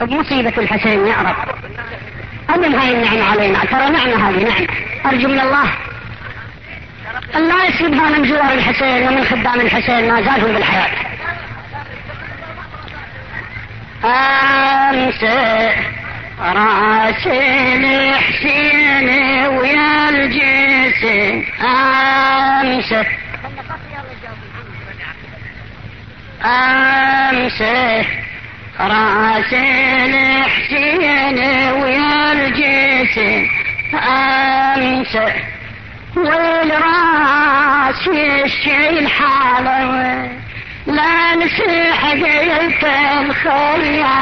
[0.00, 1.36] بمصيبة الحسين يا رب.
[2.50, 4.68] أدم هاي النعمة علينا ترى نعمة هذه نعمة.
[5.06, 5.70] أرجو من الله.
[7.36, 10.90] الله يسلبها من جوار الحسين ومن خدام الحسين ما زالوا بالحياة.
[14.04, 15.24] أمس
[16.40, 19.08] راسي الحسين
[19.46, 22.94] ويا الجسم أمس.
[26.44, 27.62] أمس.
[28.80, 31.38] راسي الحسين
[31.82, 33.48] ويا الجسم
[33.94, 35.16] أمس
[36.16, 40.28] ويل راسي الشيء حاله
[40.86, 42.84] لا نسيح قيت
[43.20, 44.20] الخيا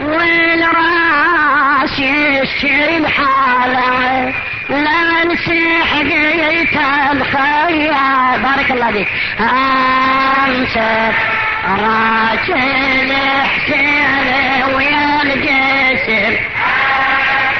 [0.00, 4.32] ويل راسي الشيء حاله
[4.68, 6.76] لا نسيح قيت
[7.12, 9.08] الخيا بارك الله فيك.
[9.40, 11.31] أمسك.
[11.64, 13.12] راجل
[13.44, 16.40] حسين ويا الجسر.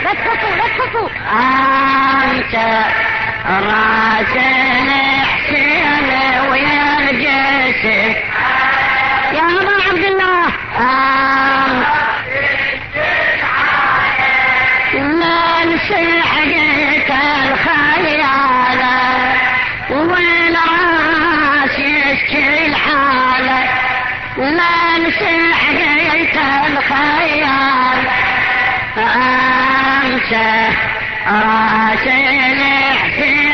[0.05, 1.09] لا تكفوا لا تكفوا
[2.23, 2.55] أنت
[3.47, 4.91] راجل
[5.25, 6.11] حسين
[6.51, 8.15] ويا الجسر.
[9.33, 10.49] يا أبا عبد الله.
[14.95, 16.29] لا نسيح
[24.63, 28.01] لا نسيح قيت الخيال.
[28.99, 30.33] أنت
[31.27, 33.53] راسي الحسين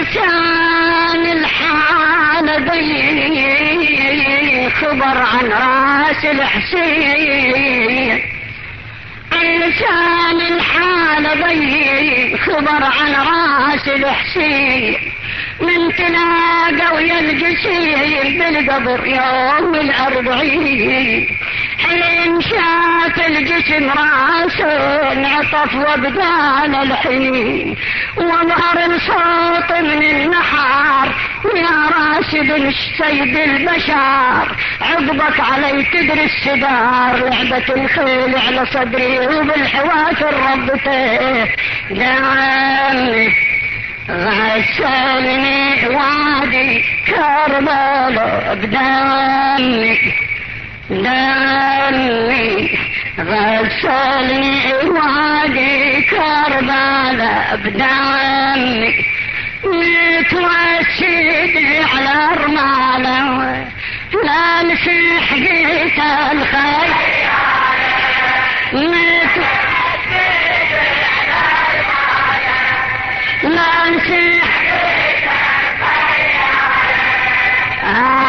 [0.00, 8.22] لسان الحال بين خبر عن راس الحسين.
[9.32, 15.12] لسان الحال بين خبر عن راس الحسين.
[15.60, 21.26] من تلاقى ويا الجسيم بالقبر يوم الأربعين.
[21.78, 27.76] حين شاف الجسم راسه انعطف وبدان الحين
[28.16, 31.14] وظهر الصوت من النحار
[31.54, 41.48] يا راشد السيد البشر عقبك علي تدري السدار لعبة الخيل على صدري وبالحواس ربته
[41.90, 43.49] دعني
[44.10, 49.98] غسلني وادي كربلاء بدمي
[50.90, 52.48] دمي
[53.18, 59.04] غسلني وادي كربلاء بدمي
[59.64, 61.54] متوسد
[61.94, 63.66] على رماله
[64.24, 65.98] لا نسيح قيت
[66.32, 66.90] الخير.
[73.44, 74.40] نانسی
[77.82, 78.20] آ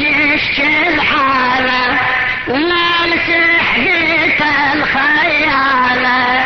[0.00, 1.98] يشكي الحالة
[3.06, 4.42] نسيح بيت
[4.74, 6.44] الخيالة.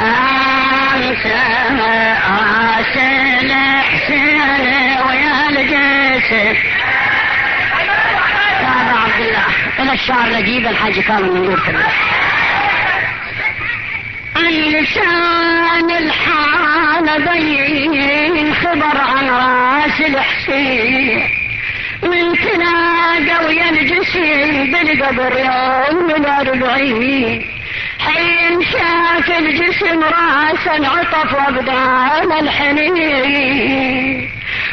[0.00, 1.26] أنت
[2.30, 4.70] راس الحسين
[5.08, 6.56] ويا الجسد
[8.60, 9.46] أبا عبد الله.
[9.78, 11.88] إلى الشعر نجيب الحاج كامل من نور كله
[14.36, 21.30] اللسان الحال بين خبر عن رأس الحسين.
[22.02, 22.85] من تلاقى
[23.16, 27.46] ويا الجسم بالقبر يوم الأربعين
[27.98, 34.30] حين شاف الجسم راسا عطف وأبدان الحنين.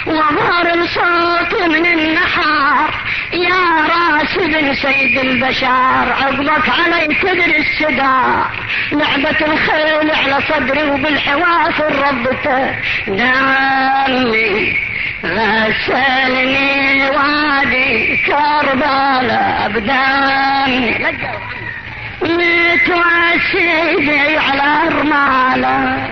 [0.07, 3.03] وظهر الصوت من النحار.
[3.33, 8.47] يا راس بن سيد البشر عقبك علي تدري السدار
[8.91, 12.75] لعبة الخيل على صدري وبالحواس ربته
[13.07, 14.75] دامي
[15.23, 20.95] غسلني وادي كربلاء بدامي
[22.21, 26.09] متوسدي على رماله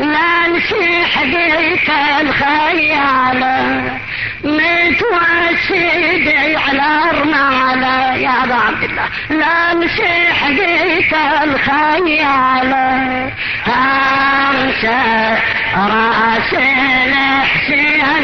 [0.00, 3.98] لا نسيح قيت الخيالة
[4.44, 11.12] متوسدي على رماله يا أبا عبد الله لا نسيح قيت
[11.42, 13.30] الخيالة
[13.68, 15.36] امسى
[15.76, 18.20] راس الحسين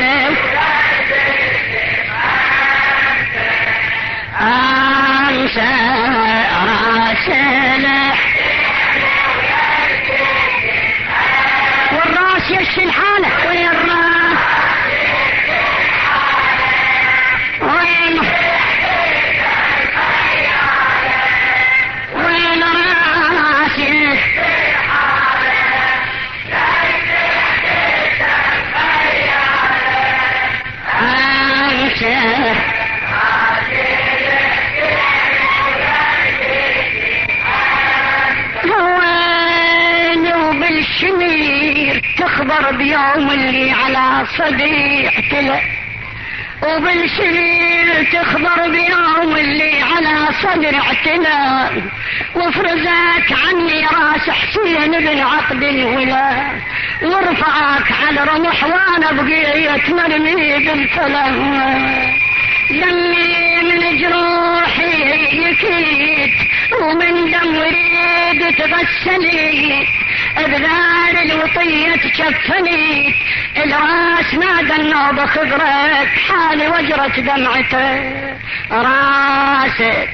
[4.41, 5.77] انسى
[6.67, 7.29] راسلك والراس
[12.67, 13.46] يشفي الحالة.
[50.37, 51.71] على صدري اعتلى
[52.35, 56.53] وفرزاك عني راس حسين بن عقد الولا.
[57.03, 61.37] ورفعك على رمح وأنا بقيت مرمي بالفلم
[62.71, 64.97] دمي من جروحي
[65.33, 66.33] يكيد
[66.81, 69.87] ومن دم وريد تغسلي.
[70.45, 73.15] بذار الوطية تشفني
[73.57, 78.01] الراس نادى النوبة خضرك حالي وجرت دمعته
[78.71, 80.11] راسك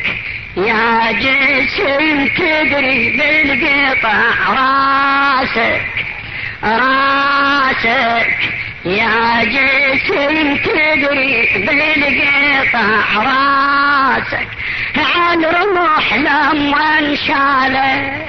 [0.57, 5.87] يا جسم تدري بالقطع راسك
[6.65, 8.39] راسك
[8.85, 14.52] يا جسم تدري بالقطع راسك.
[14.97, 18.27] عن رمح لما انشاله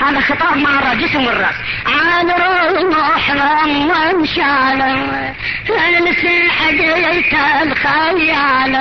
[0.00, 1.54] هذا خطاب مرة جسم الرأس.
[1.86, 5.34] عن رمح لما انشاله
[5.68, 8.76] فنسي حقيقة الخيال؟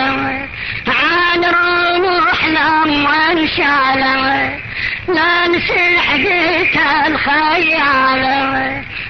[0.87, 4.59] عن رمح لما انشاله
[5.07, 8.23] لا نسي حقيقة الخيال.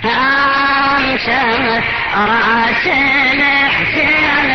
[0.05, 1.81] انسى
[2.15, 2.87] رأس
[3.33, 4.51] الحسين.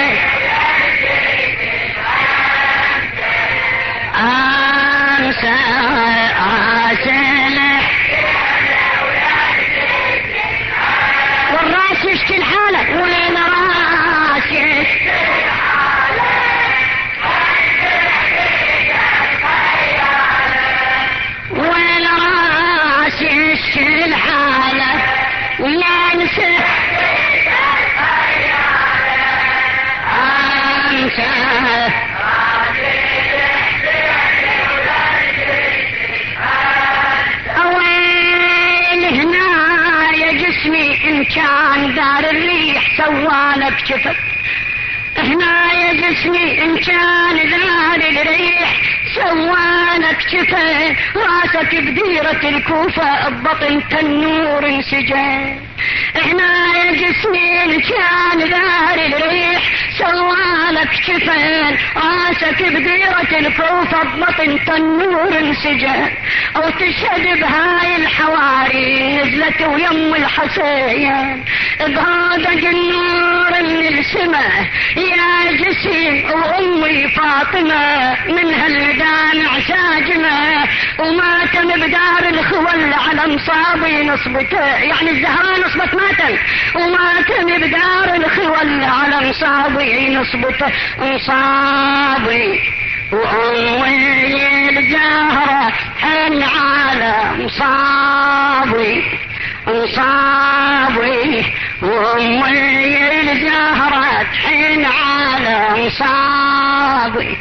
[5.41, 7.86] سر آسن
[41.35, 44.17] كان دار الريح سوالك شفت
[45.19, 48.81] هنا يا جسمي إن كان دار الريح
[49.15, 50.55] سوالك شفت
[51.17, 55.59] راسك بديرة الكوفة ببطن تنور انسجن
[56.17, 58.43] يا جسمي ان كان
[59.13, 59.63] الريح
[59.99, 66.11] سوالك شفن راسك بديرة الكوفة ببطن تنور انسجن.
[66.57, 71.45] أو تشهد بهاي الحواري نزلت ويم الحسين.
[71.81, 74.67] بهذا النور من السماء
[74.97, 80.65] يا جسم وأمي فاطمة من هالدامع ساجمة
[80.99, 84.67] وماتم بدار الخول على مصابي نصبته.
[84.67, 86.37] يعني الزهراء نصبت ماتم
[86.75, 92.61] وماتم بدار الخول على مصابي نصبته مصابي
[93.13, 99.05] وأمي الزهرة حن على مصابي
[99.67, 101.45] مصابي
[101.83, 107.37] وأمي الزهرة تحن على مصابي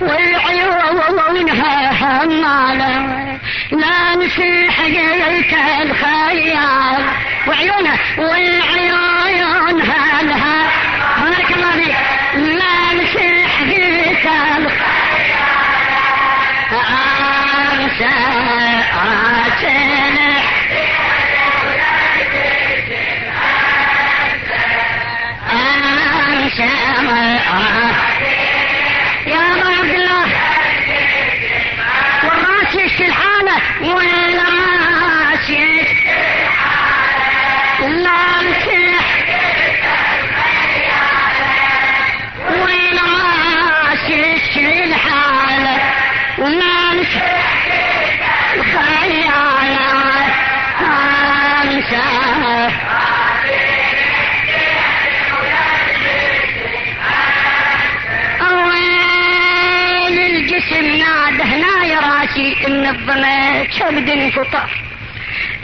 [0.00, 3.38] والعيونها همالة
[3.72, 7.04] لا نسي حقيقة الخيال.
[10.22, 10.70] لها
[11.20, 11.96] بارك الله فيك
[12.34, 14.70] لا نسي حقيقة الخيال.
[17.80, 18.08] أنسى
[26.42, 26.70] أنسى
[33.00, 33.56] يشفي الحالة.
[33.80, 36.00] والراس يشفي
[37.80, 39.04] لا نسيح
[42.50, 45.76] والراس يشفي الحالة.
[46.38, 47.50] ولا نسيح
[62.40, 64.70] يا راسي منظمة كبد انفطار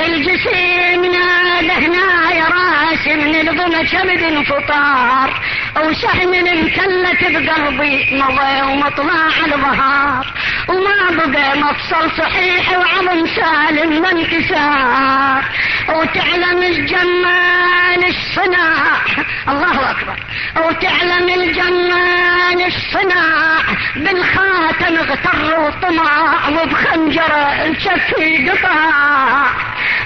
[0.01, 5.41] الجسم ناد هنا يا راسي من الظمة كبد انفطار
[5.77, 10.27] وسهم انكلت بقلبي مضى ومطلع البهار.
[10.69, 15.45] وما بقى مفصل صحيح وعظم سالم من انكسار
[15.89, 19.03] وتعلم الجمال الصناع.
[19.49, 20.17] الله أكبر.
[20.57, 23.63] وتعلم الجمال الصناع.
[23.97, 29.47] بالخاتم اغتر وطمع وبخنجره الشفي قطع.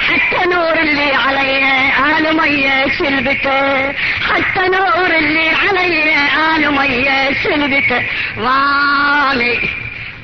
[0.00, 3.92] حتى نور اللي علي آل مية سلبته
[4.28, 6.14] حتى نور اللي علي
[6.56, 8.02] آل مية سلبته
[8.38, 9.60] ظالي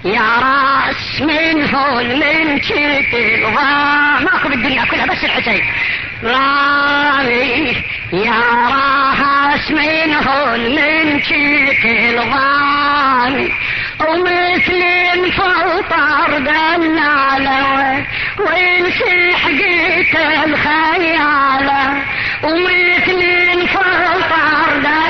[0.05, 3.37] يا راس من هول من شتي
[4.25, 5.63] ماكو بالدنيا كلها بس الحسين.
[6.25, 7.77] رامي
[8.13, 13.53] يا راس من هول من شتي الغامي
[14.09, 14.83] ومثل
[15.15, 18.05] الفطر دلالة
[18.39, 22.03] وينسي حقيت الخيالة.
[22.43, 23.23] ومثل
[23.55, 24.19] الفطر
[24.79, 25.07] دلالة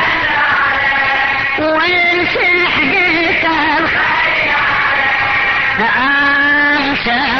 [1.58, 2.95] الخيالة
[5.80, 7.35] أمسى راس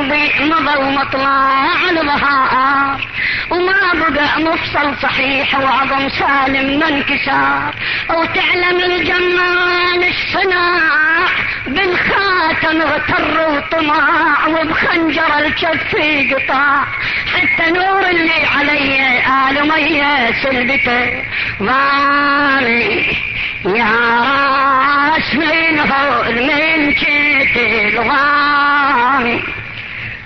[0.00, 3.08] بقلبي مضى ومطلع البهار
[3.50, 7.74] وما بقى مفصل صحيح وعظم سالم ما انكسار
[8.10, 11.28] أو تعلم الجمال الصناع
[11.66, 15.96] بالخاتم اغتر وطماع وبخنجر الكف
[16.34, 16.84] قطاع.
[17.34, 19.18] حتى نور اللي علي
[19.50, 21.22] آل مية سلبته
[21.62, 23.16] ضاري
[23.64, 23.94] يا
[25.14, 29.42] راس من هول من كتي الغامي.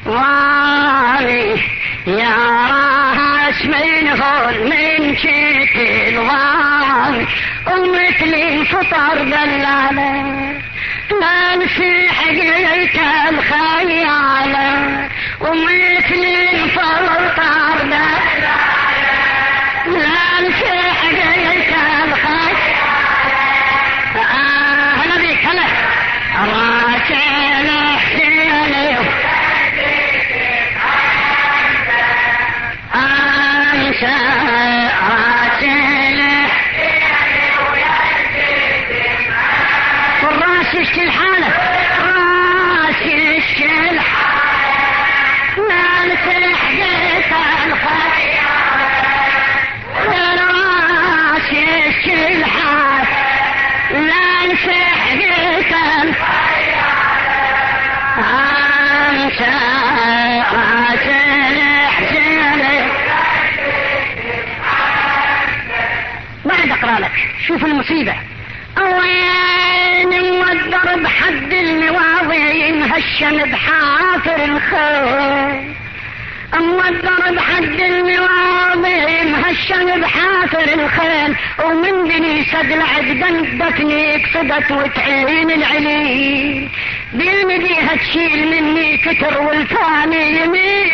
[0.06, 1.62] وامي
[2.06, 2.36] يا
[2.70, 7.26] راس من هول من كتي الغامي
[7.66, 10.60] ومثل الفطر دلالة
[11.20, 15.08] لا نسي حقيقة الخيالة
[15.40, 18.73] ومثل الفطر دلالة.
[76.54, 86.68] اما الضرب حد المواضي مهشم بحافر الخيل ومن بني سدلع دندتني كسدت وتعين العلي
[87.14, 90.90] بالمديها تشيل مني كتر والثاني يمين.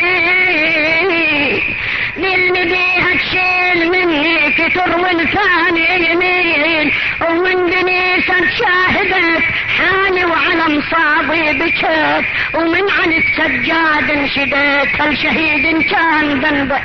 [2.16, 6.92] بالمديها تشيل مني كتر والثاني يمين.
[7.28, 9.42] ومن بني سد شاهدت
[9.78, 12.24] حالي وعلى مصابي بكيت.
[12.54, 16.80] ومن عن السجاد انشدت هل شهيد كان ذنبه؟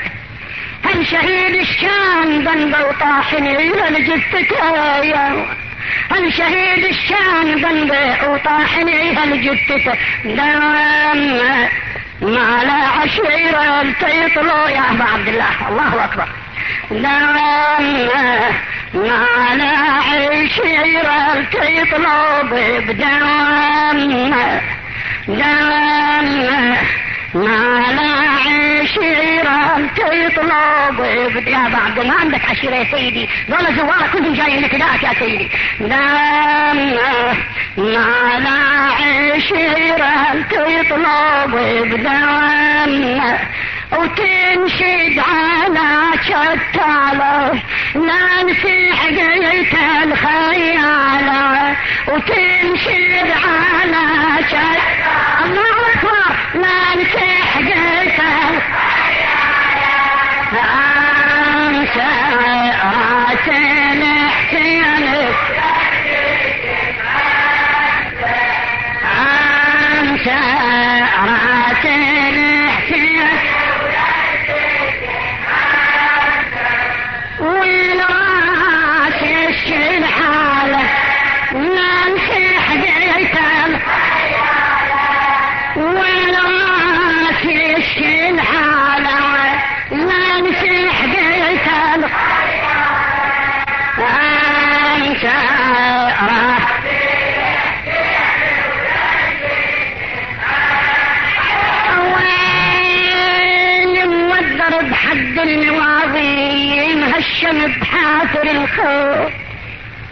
[0.83, 4.55] هل شهيد كان ذنبه؟ وطاحني إلى الجثة
[6.11, 9.93] هل شهيد الشان ذنبه وطاحني هل جثته
[10.25, 11.39] دام
[12.21, 16.27] ما لا عشيرة تيطلو يا أبا عبد الله الله أكبر.
[16.91, 18.09] دام
[18.93, 19.77] ما لا
[20.07, 22.43] عشيرة تيطلو
[22.87, 24.33] بدام
[25.27, 26.75] دام
[27.35, 28.11] ما لا
[28.45, 30.99] عشيرة تطلب
[31.47, 33.29] يا بعد ما عندك عشيرة يا سيدي.
[33.49, 34.73] ذولا زوارة كلهم جايين لك.
[34.73, 35.49] يا سيدي.
[35.79, 36.77] دام
[37.77, 38.59] ما لا
[39.35, 41.55] عشيرة تطلب
[41.91, 42.93] بدام
[43.91, 45.89] وتنشد على
[46.23, 47.61] شتاله
[47.95, 51.75] ننسي حقيقة الخيالة
[52.07, 54.03] وتنشد على
[54.47, 54.85] شتاله
[55.45, 56.24] الله أكبر.
[56.55, 58.61] ننسي حقيقة
[61.67, 62.15] أنسى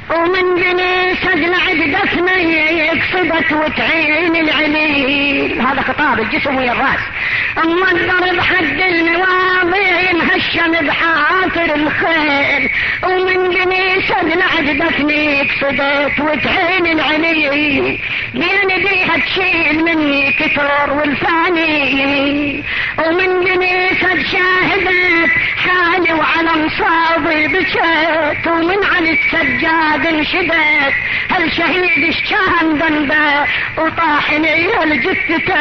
[0.10, 5.62] ومن جني سجل عد دفنه يقصدك وتعين العليل.
[5.62, 7.00] هذا خطاب الجسم ويا الراس.
[7.58, 12.70] موذر بحد المواضي مهشم بحافر الخيل
[13.04, 18.00] ومن جني سجل عد دفنه يقصدك وتعين العليل
[18.34, 22.64] بين بيها تشيل مني كثر والفاني
[23.06, 30.94] ومن جنيسة شاهدت حالي وعلى مصابي بكيت ومن على السجاد انشدت
[31.32, 33.46] هالشهيد الشام ذنبه؟
[33.78, 35.56] وطاحني الجثته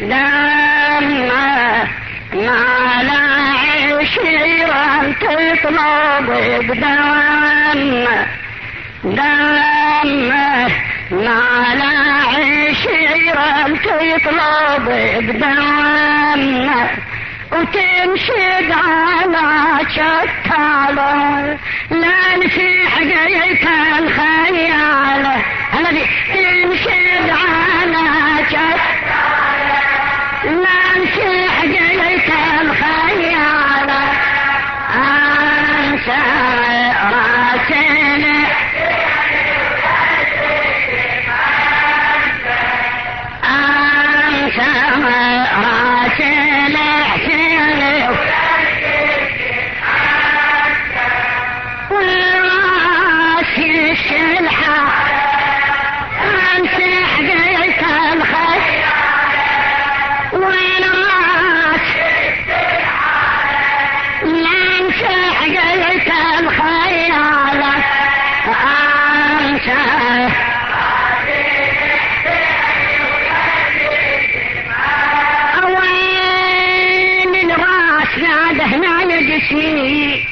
[0.00, 0.35] لما
[2.32, 3.22] ما لا
[3.96, 6.28] عشيرة تطلب
[6.68, 8.06] بدم.
[9.04, 10.30] دم
[11.10, 11.40] ما
[11.80, 11.94] لا
[12.34, 13.48] عشيرة
[13.84, 14.86] تطلب
[15.26, 16.70] بدم.
[17.52, 19.48] وتنشد على
[19.90, 21.58] شتاله
[21.90, 25.36] لا نسي حقيقة الخيالة
[25.80, 26.04] الذي
[78.66, 80.26] الراس ناده هنا يا جسمي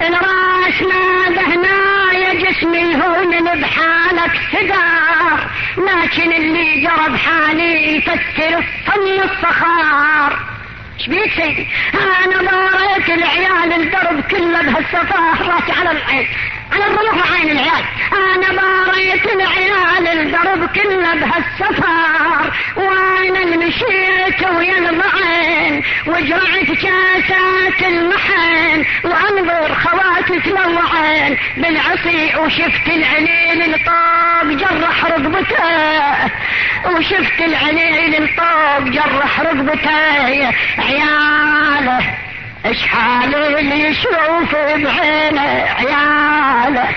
[0.00, 10.38] الراس ناده هنا يا جسمي هون بحالك سدار لكن اللي جرى بحالي يفسر الصم الصخار.
[10.98, 16.28] شبيك سيدي؟ أنا باريت العيال الدرب كله بهالسفاه راسي على العين.
[16.72, 17.84] على الرمح عين العيال.
[18.12, 28.84] أنا باريت العيال الدرب كله بهالسفار وأنا اللي مشيت ويا المعين؟ وجرعت كاسات المحن.
[29.04, 36.30] وأنظر خواتي تلوعين بالعصي وشفت العليل الطاب جرح رقبته.
[36.86, 40.52] وشفت العليل الطاب جرح رقبته.
[40.78, 42.29] عياله.
[42.64, 45.40] اشحال اللي يشوف بعينه
[45.78, 46.88] عياله؟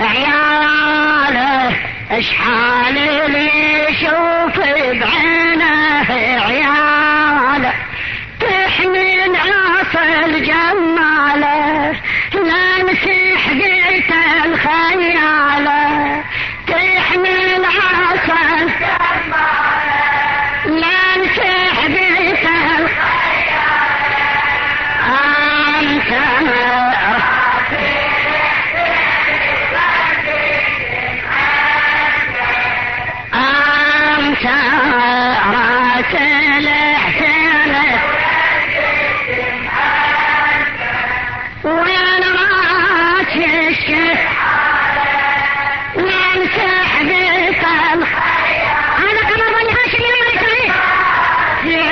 [0.00, 1.76] عياله
[2.10, 6.04] اشحال اللي يشوف بعينه
[6.46, 7.72] عياله؟
[8.40, 10.91] تحمل عصا الجمالة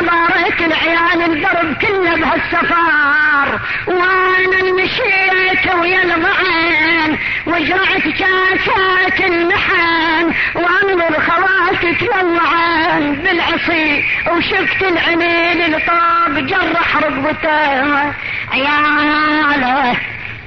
[0.00, 13.14] باريت العيال الدرب كله بهالسفار وأنا المشيت ويا الضعين وجرعت كاسات المحن وانظر خواتك تلوعن
[13.14, 18.12] بالعصي وشفت العميل الطاب جرح ركبته
[18.52, 19.96] عياله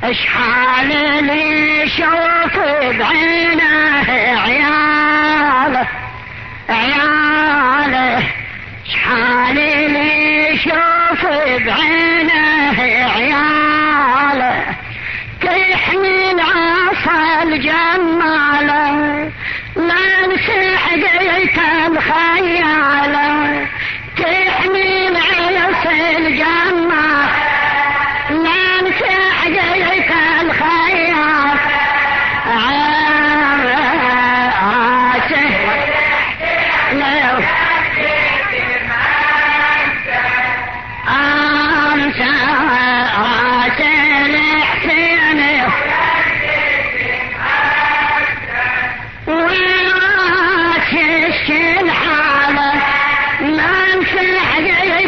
[0.04, 2.60] اشحال اللي شوف
[3.00, 3.47] بعينه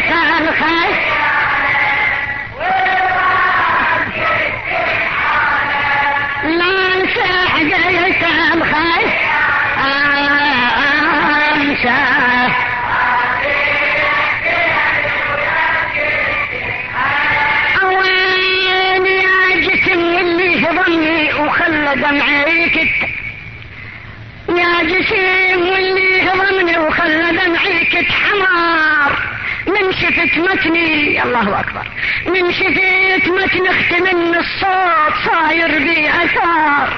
[0.09, 1.08] شان خیر
[30.01, 31.87] شفت متني الله أكبر.
[32.25, 36.89] من شفت متن أختي من الصوت صاير بي أثار.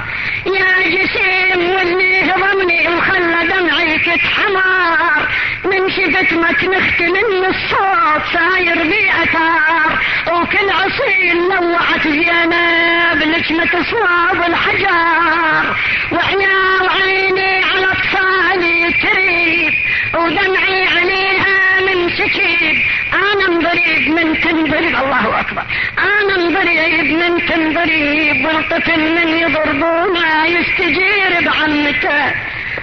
[0.45, 5.27] يا جسم واللي هضمني وخلى دمعي كت حمار
[5.65, 9.99] من شفت متن أختي من الصوت صاير بي أثار.
[10.31, 15.77] وكل عصير لوعت زينب لجمة صواب الحجار.
[16.11, 19.73] وعيا وعيني على أطفالي تريد
[20.13, 21.61] ودمعي عليها
[22.01, 22.77] من سكيب
[23.13, 25.63] أنا انضريب من تنضريب الله أكبر.
[25.99, 32.33] أنا انضريب من تنضريب والطفل من يضربونه يستجير بعمته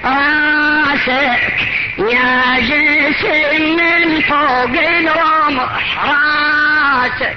[0.05, 7.37] راسك يا جسم من فوق الرمح راسك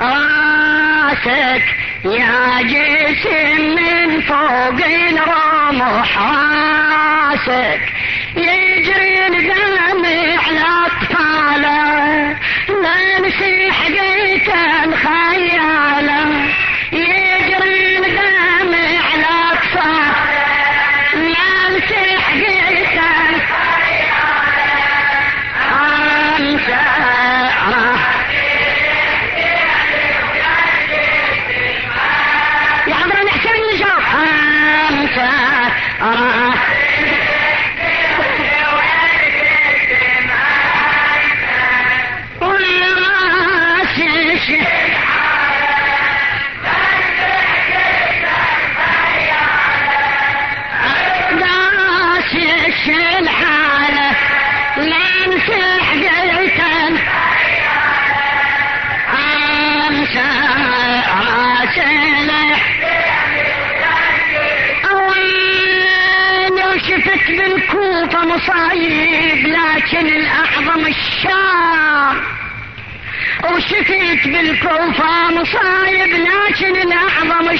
[0.00, 1.64] راسك
[2.04, 7.80] يا جسم من فوق الرمح راسك
[8.36, 10.04] يجري الدم
[10.38, 12.36] على أطفاله.
[12.82, 14.48] لا نسيح بيت
[14.84, 16.48] الخياله.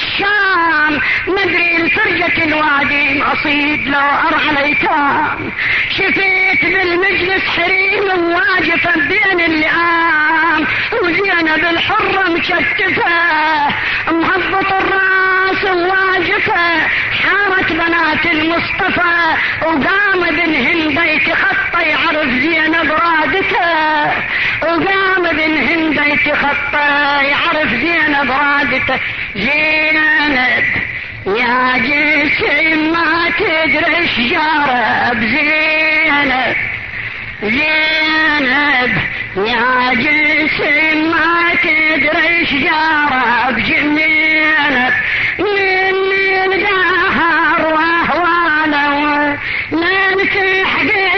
[0.03, 1.01] الشام.
[1.27, 5.51] مدري الفرجة الوادي مصيد لو أرعى الأيتام.
[5.89, 10.67] شفت بالمجلس حريم واقفة بين اللئام.
[11.03, 13.11] وزينب الحرة مشتفة
[14.11, 14.71] مهبط
[15.51, 24.05] الراس واقفة حارت بنات المصطفى وقام ابن هند يتخطى يعرف زينب رادته
[24.61, 28.99] وقام ابن هند يتخطى يعرف زينب رادته
[29.35, 30.65] زينب
[31.27, 36.70] يا جسم ما تدري شجارة بزينب.
[37.43, 38.91] زينب
[39.37, 40.59] يا جنس
[41.11, 44.93] ما تدري شجارة بجنينك
[45.39, 49.37] من القهر وهواله
[49.71, 51.10] من تحقق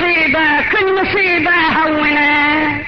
[0.00, 2.84] بهالمصيبة كل مصيبة هونت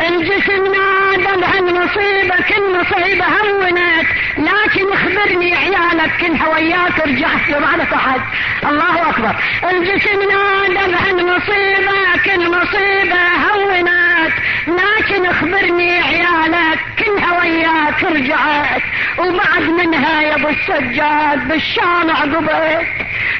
[0.00, 4.06] الجسم نادى بهالمصيبة كل مصيبة هونت
[4.38, 8.20] لكن اخبرني عيالك كلها وياك رجعت له بعد أحد.
[8.64, 9.34] الله أكبر.
[9.70, 14.32] الجسم نادى بهالمصيبة كل مصيبة هونت
[14.68, 18.82] لكن اخبرني عيالك كلها وياك رجعت
[19.18, 22.86] وبعد منها يا أبو السجاد بالشام عقبت.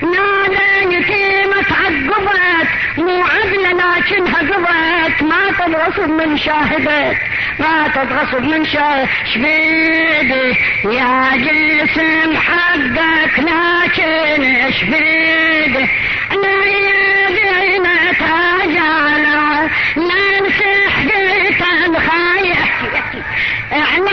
[0.02, 7.16] نادى يتيمة عقبت مو عدلة لكنها قبت ما تتغصب من شاهدك
[7.58, 15.88] ما تتغصب من شاهد شبيدي يا جسم حقك لكن شبيدي
[16.32, 22.56] انا يدينا تاجالا نمسح بيت الخير
[23.72, 24.10] إحنا